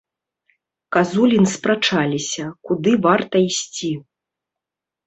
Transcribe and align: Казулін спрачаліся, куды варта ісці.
Казулін 0.97 1.45
спрачаліся, 1.53 2.49
куды 2.71 2.91
варта 3.07 3.35
ісці. 3.51 3.97